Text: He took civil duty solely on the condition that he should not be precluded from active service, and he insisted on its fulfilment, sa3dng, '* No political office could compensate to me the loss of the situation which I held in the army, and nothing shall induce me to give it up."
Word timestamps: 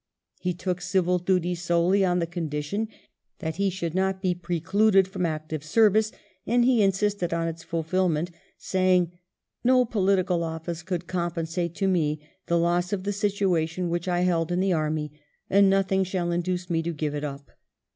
He 0.39 0.55
took 0.55 0.81
civil 0.81 1.19
duty 1.19 1.53
solely 1.53 2.03
on 2.03 2.17
the 2.17 2.25
condition 2.25 2.87
that 3.37 3.57
he 3.57 3.69
should 3.69 3.93
not 3.93 4.19
be 4.19 4.33
precluded 4.33 5.07
from 5.07 5.27
active 5.27 5.63
service, 5.63 6.11
and 6.47 6.65
he 6.65 6.81
insisted 6.81 7.35
on 7.35 7.47
its 7.47 7.61
fulfilment, 7.61 8.31
sa3dng, 8.59 9.11
'* 9.37 9.63
No 9.63 9.85
political 9.85 10.43
office 10.43 10.81
could 10.81 11.05
compensate 11.05 11.75
to 11.75 11.87
me 11.87 12.19
the 12.47 12.57
loss 12.57 12.91
of 12.91 13.03
the 13.03 13.13
situation 13.13 13.91
which 13.91 14.07
I 14.07 14.21
held 14.21 14.51
in 14.51 14.59
the 14.59 14.73
army, 14.73 15.11
and 15.51 15.69
nothing 15.69 16.03
shall 16.03 16.31
induce 16.31 16.67
me 16.67 16.81
to 16.81 16.93
give 16.93 17.13
it 17.13 17.23
up." 17.23 17.51